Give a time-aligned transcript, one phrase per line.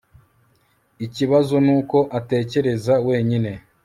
[1.05, 3.51] Ikibazo nuko atekereza wenyine